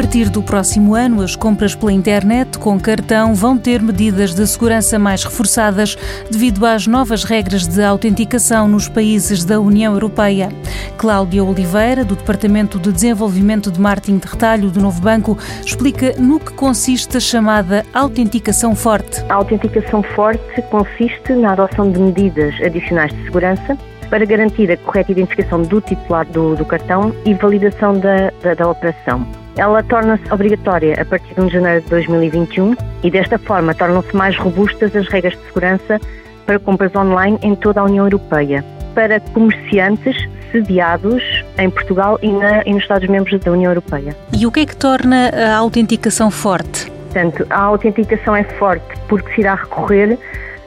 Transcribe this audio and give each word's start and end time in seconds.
partir 0.00 0.30
do 0.30 0.42
próximo 0.42 0.94
ano, 0.94 1.20
as 1.20 1.36
compras 1.36 1.74
pela 1.74 1.92
internet 1.92 2.58
com 2.58 2.80
cartão 2.80 3.34
vão 3.34 3.58
ter 3.58 3.82
medidas 3.82 4.34
de 4.34 4.46
segurança 4.46 4.98
mais 4.98 5.22
reforçadas 5.24 5.94
devido 6.30 6.64
às 6.64 6.86
novas 6.86 7.22
regras 7.22 7.66
de 7.66 7.84
autenticação 7.84 8.66
nos 8.66 8.88
países 8.88 9.44
da 9.44 9.60
União 9.60 9.92
Europeia. 9.92 10.48
Cláudia 10.96 11.44
Oliveira, 11.44 12.02
do 12.02 12.16
Departamento 12.16 12.78
de 12.78 12.90
Desenvolvimento 12.90 13.70
de 13.70 13.78
Marketing 13.78 14.16
de 14.16 14.26
Retalho 14.26 14.70
do 14.70 14.80
Novo 14.80 15.02
Banco, 15.02 15.36
explica 15.62 16.14
no 16.18 16.40
que 16.40 16.54
consiste 16.54 17.18
a 17.18 17.20
chamada 17.20 17.84
autenticação 17.92 18.74
forte. 18.74 19.22
A 19.28 19.34
autenticação 19.34 20.02
forte 20.02 20.62
consiste 20.70 21.34
na 21.34 21.52
adoção 21.52 21.92
de 21.92 21.98
medidas 21.98 22.54
adicionais 22.62 23.12
de 23.12 23.24
segurança 23.24 23.76
para 24.08 24.24
garantir 24.24 24.72
a 24.72 24.78
correta 24.78 25.12
identificação 25.12 25.60
do 25.60 25.78
titular 25.82 26.24
do, 26.24 26.56
do 26.56 26.64
cartão 26.64 27.14
e 27.26 27.34
validação 27.34 27.92
da, 28.00 28.30
da, 28.42 28.54
da 28.54 28.70
operação. 28.70 29.26
Ela 29.56 29.82
torna-se 29.82 30.32
obrigatória 30.32 31.00
a 31.00 31.04
partir 31.04 31.34
de 31.34 31.40
1 31.40 31.46
de 31.46 31.52
janeiro 31.52 31.82
de 31.82 31.90
2021 31.90 32.76
e 33.02 33.10
desta 33.10 33.38
forma 33.38 33.74
tornam-se 33.74 34.14
mais 34.14 34.36
robustas 34.36 34.94
as 34.94 35.08
regras 35.08 35.34
de 35.34 35.44
segurança 35.46 36.00
para 36.46 36.58
compras 36.58 36.94
online 36.94 37.38
em 37.42 37.54
toda 37.54 37.80
a 37.80 37.84
União 37.84 38.06
Europeia, 38.06 38.64
para 38.94 39.20
comerciantes 39.20 40.16
sediados 40.50 41.22
em 41.58 41.70
Portugal 41.70 42.18
e, 42.22 42.30
na, 42.30 42.62
e 42.64 42.72
nos 42.72 42.82
Estados-membros 42.82 43.38
da 43.40 43.52
União 43.52 43.70
Europeia. 43.70 44.16
E 44.36 44.46
o 44.46 44.50
que 44.50 44.60
é 44.60 44.66
que 44.66 44.76
torna 44.76 45.30
a 45.30 45.56
autenticação 45.56 46.30
forte? 46.30 46.90
Portanto, 46.90 47.46
a 47.50 47.60
autenticação 47.60 48.36
é 48.36 48.44
forte 48.44 48.86
porque 49.08 49.32
se 49.34 49.40
irá 49.40 49.54
recorrer 49.54 50.18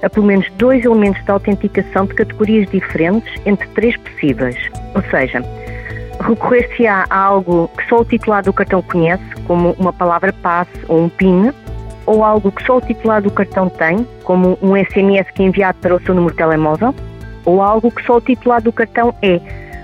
a 0.02 0.10
pelo 0.10 0.26
menos 0.26 0.46
dois 0.58 0.84
elementos 0.84 1.24
de 1.24 1.32
autenticação 1.32 2.06
de 2.06 2.14
categorias 2.14 2.70
diferentes 2.70 3.34
entre 3.46 3.68
três 3.70 3.96
possíveis. 3.98 4.58
Ou 4.94 5.02
seja, 5.10 5.42
recorrer-se-á 6.20 7.06
a 7.10 7.18
algo 7.18 7.70
que 7.78 7.88
só 7.88 8.02
o 8.02 8.06
titular 8.06 8.44
do 8.44 8.54
cartão 8.54 8.82
conhece, 8.82 9.24
como 9.48 9.72
uma 9.80 9.94
palavra 9.94 10.34
passe 10.34 10.72
ou 10.88 11.04
um 11.04 11.10
PIN, 11.10 11.52
ou 12.06 12.24
algo 12.24 12.52
que 12.52 12.64
só 12.64 12.78
o 12.78 12.82
titular 12.82 13.22
do 13.22 13.32
cartão 13.32 13.70
tem, 13.70 14.06
como 14.24 14.58
um 14.62 14.76
SMS 14.76 15.30
que 15.32 15.44
é 15.44 15.46
enviado 15.46 15.78
para 15.80 15.96
o 15.96 16.02
seu 16.02 16.14
número 16.14 16.34
de 16.34 16.38
telemóvel, 16.38 16.94
ou 17.46 17.62
algo 17.62 17.92
que 17.92 18.04
só 18.04 18.18
o 18.18 18.22
titular 18.22 18.62
do 18.62 18.72
cartão 18.72 19.14
é, 19.22 19.40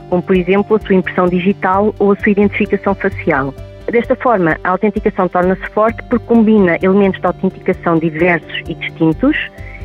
como 0.09 0.21
por 0.21 0.35
exemplo 0.35 0.75
a 0.75 0.79
sua 0.79 0.95
impressão 0.95 1.27
digital 1.27 1.93
ou 1.99 2.11
a 2.11 2.15
sua 2.15 2.31
identificação 2.31 2.95
facial. 2.95 3.53
Desta 3.91 4.15
forma, 4.15 4.57
a 4.63 4.69
autenticação 4.69 5.27
torna-se 5.27 5.65
forte 5.69 6.01
porque 6.03 6.25
combina 6.25 6.77
elementos 6.81 7.19
de 7.19 7.25
autenticação 7.25 7.97
diversos 7.97 8.61
e 8.67 8.75
distintos 8.75 9.35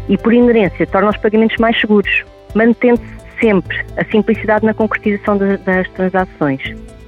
e, 0.09 0.19
por 0.19 0.33
inerência, 0.33 0.87
torna 0.87 1.09
os 1.09 1.17
pagamentos 1.17 1.57
mais 1.57 1.79
seguros, 1.81 2.23
mantendo-se 2.55 3.24
sempre 3.41 3.85
a 3.97 4.05
simplicidade 4.07 4.65
na 4.65 4.75
concretização 4.75 5.39
das 5.39 5.89
transações. 5.91 6.63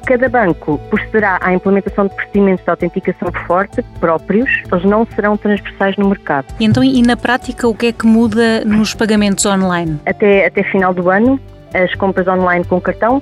Cada 0.06 0.28
banco 0.28 0.78
procederá 0.88 1.38
à 1.40 1.52
implementação 1.52 2.06
de 2.06 2.14
procedimentos 2.14 2.64
de 2.64 2.70
autenticação 2.70 3.32
forte 3.44 3.82
próprios, 3.98 4.48
eles 4.70 4.84
não 4.84 5.04
serão 5.04 5.36
transversais 5.36 5.96
no 5.96 6.08
mercado. 6.08 6.46
Então, 6.60 6.84
e 6.84 7.02
na 7.02 7.16
prática, 7.16 7.66
o 7.66 7.74
que 7.74 7.86
é 7.86 7.92
que 7.92 8.06
muda 8.06 8.64
nos 8.64 8.94
pagamentos 8.94 9.44
online? 9.44 9.98
Até, 10.06 10.46
até 10.46 10.62
final 10.62 10.94
do 10.94 11.10
ano, 11.10 11.40
as 11.74 11.92
compras 11.96 12.28
online 12.28 12.64
com 12.64 12.80
cartão 12.80 13.20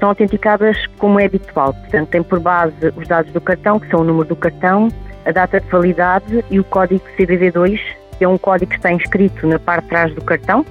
são 0.00 0.08
autenticadas 0.08 0.76
como 0.98 1.20
é 1.20 1.26
habitual. 1.26 1.74
Portanto, 1.74 2.08
tem 2.08 2.22
por 2.22 2.40
base 2.40 2.74
os 2.96 3.06
dados 3.06 3.30
do 3.32 3.40
cartão, 3.40 3.78
que 3.78 3.88
são 3.88 4.00
o 4.00 4.04
número 4.04 4.28
do 4.28 4.36
cartão, 4.36 4.88
a 5.26 5.32
data 5.32 5.60
de 5.60 5.68
validade 5.68 6.44
e 6.50 6.58
o 6.58 6.64
código 6.64 7.02
CVV2, 7.18 7.78
que 8.18 8.24
é 8.24 8.28
um 8.28 8.38
código 8.38 8.70
que 8.70 8.78
está 8.78 8.90
inscrito 8.90 9.46
na 9.46 9.58
parte 9.58 9.84
de 9.84 9.90
trás 9.90 10.14
do 10.14 10.22
cartão, 10.22 10.64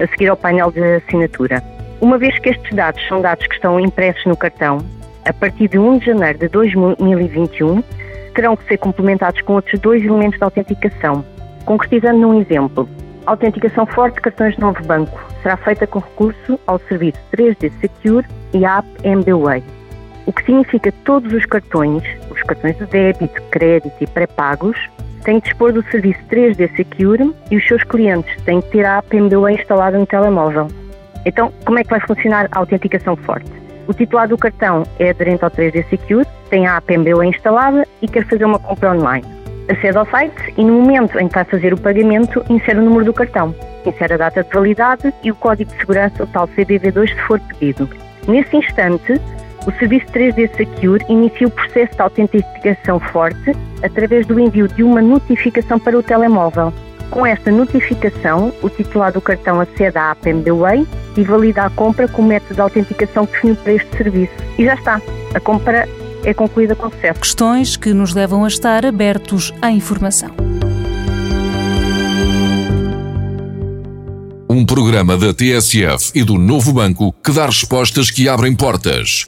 a 0.00 0.06
seguir 0.08 0.28
ao 0.28 0.36
painel 0.36 0.70
de 0.70 0.80
assinatura. 0.80 1.62
Uma 2.00 2.18
vez 2.18 2.38
que 2.38 2.50
estes 2.50 2.74
dados 2.74 3.06
são 3.08 3.20
dados 3.20 3.46
que 3.46 3.54
estão 3.54 3.78
impressos 3.80 4.24
no 4.26 4.36
cartão, 4.36 4.78
a 5.24 5.32
partir 5.32 5.68
de 5.68 5.78
1 5.78 5.98
de 5.98 6.06
janeiro 6.06 6.38
de 6.38 6.48
2021, 6.48 7.82
terão 8.34 8.56
que 8.56 8.66
ser 8.66 8.78
complementados 8.78 9.40
com 9.42 9.54
outros 9.54 9.80
dois 9.80 10.04
elementos 10.04 10.38
de 10.38 10.44
autenticação. 10.44 11.24
Concretizando 11.64 12.18
num 12.18 12.40
exemplo, 12.40 12.88
a 13.26 13.30
autenticação 13.30 13.86
forte 13.86 14.16
de 14.16 14.20
cartões 14.20 14.54
de 14.54 14.60
novo 14.60 14.84
banco 14.84 15.18
será 15.42 15.56
feita 15.56 15.86
com 15.86 15.98
recurso 15.98 16.58
ao 16.66 16.78
serviço 16.80 17.18
3D 17.34 17.72
Secure 17.80 18.26
e 18.52 18.64
à 18.66 18.78
app 18.78 18.88
MBWay. 19.02 19.62
O 20.26 20.32
que 20.32 20.44
significa 20.44 20.90
que 20.90 20.98
todos 21.04 21.32
os 21.32 21.44
cartões, 21.46 22.02
os 22.30 22.42
cartões 22.42 22.76
de 22.76 22.86
débito, 22.86 23.40
crédito 23.50 23.94
e 24.00 24.06
pré-pagos, 24.06 24.76
têm 25.24 25.40
que 25.40 25.48
dispor 25.48 25.72
do 25.72 25.82
serviço 25.90 26.20
3D 26.30 26.74
Secure 26.76 27.34
e 27.50 27.56
os 27.56 27.66
seus 27.66 27.82
clientes 27.84 28.34
têm 28.42 28.60
que 28.60 28.70
ter 28.70 28.86
a 28.86 28.98
app 28.98 29.16
MBWay 29.16 29.54
instalada 29.54 29.98
no 29.98 30.06
telemóvel. 30.06 30.68
Então, 31.26 31.52
como 31.64 31.78
é 31.78 31.82
que 31.82 31.90
vai 31.90 32.00
funcionar 32.00 32.48
a 32.52 32.58
autenticação 32.58 33.16
forte? 33.16 33.50
O 33.88 33.92
titular 33.92 34.28
do 34.28 34.38
cartão 34.38 34.84
é 34.98 35.10
aderente 35.10 35.44
ao 35.44 35.50
3D 35.50 35.88
Secure, 35.88 36.26
tem 36.50 36.66
a 36.66 36.76
app 36.76 36.92
MBWay 36.92 37.28
instalada 37.28 37.86
e 38.00 38.08
quer 38.08 38.26
fazer 38.26 38.44
uma 38.44 38.58
compra 38.58 38.92
online. 38.92 39.26
Acede 39.68 39.96
ao 39.96 40.06
site 40.06 40.54
e 40.58 40.64
no 40.64 40.74
momento 40.74 41.18
em 41.18 41.26
que 41.26 41.34
vai 41.34 41.44
fazer 41.44 41.72
o 41.72 41.80
pagamento, 41.80 42.44
insere 42.50 42.78
o 42.78 42.82
número 42.82 43.06
do 43.06 43.12
cartão, 43.14 43.54
insere 43.86 44.14
a 44.14 44.16
data 44.18 44.42
de 44.42 44.50
validade 44.50 45.12
e 45.22 45.30
o 45.30 45.34
código 45.34 45.70
de 45.70 45.78
segurança, 45.78 46.22
o 46.22 46.26
tal 46.26 46.46
CBV2, 46.48 47.08
se 47.08 47.20
for 47.22 47.40
pedido. 47.40 47.88
Nesse 48.28 48.56
instante, 48.56 49.20
o 49.66 49.72
serviço 49.78 50.06
3D 50.06 50.50
Secure 50.56 51.04
inicia 51.08 51.46
o 51.46 51.50
processo 51.50 51.94
de 51.94 52.02
autenticação 52.02 53.00
forte 53.00 53.52
através 53.82 54.26
do 54.26 54.38
envio 54.38 54.68
de 54.68 54.82
uma 54.82 55.00
notificação 55.00 55.78
para 55.78 55.98
o 55.98 56.02
telemóvel. 56.02 56.72
Com 57.10 57.24
esta 57.24 57.50
notificação, 57.50 58.52
o 58.62 58.68
titular 58.68 59.12
do 59.12 59.20
cartão 59.20 59.60
acede 59.60 59.96
à 59.96 60.10
app 60.10 60.28
MBWay 60.28 60.86
e 61.16 61.22
valida 61.22 61.62
a 61.62 61.70
compra 61.70 62.08
com 62.08 62.22
o 62.22 62.24
método 62.24 62.54
de 62.54 62.60
autenticação 62.60 63.24
definido 63.24 63.60
para 63.62 63.72
este 63.74 63.96
serviço. 63.96 64.32
E 64.58 64.64
já 64.64 64.74
está, 64.74 65.00
a 65.34 65.40
compra 65.40 65.88
é 66.24 66.34
concluída 66.34 66.74
com 66.74 66.90
sucesso. 66.90 67.20
Questões 67.20 67.76
que 67.76 67.92
nos 67.92 68.14
levam 68.14 68.44
a 68.44 68.48
estar 68.48 68.84
abertos 68.84 69.52
à 69.62 69.70
informação. 69.70 70.30
Um 74.48 74.64
programa 74.64 75.16
da 75.16 75.34
TSF 75.34 76.12
e 76.14 76.22
do 76.22 76.38
Novo 76.38 76.72
Banco 76.72 77.12
que 77.24 77.32
dá 77.32 77.46
respostas 77.46 78.10
que 78.10 78.28
abrem 78.28 78.54
portas. 78.54 79.26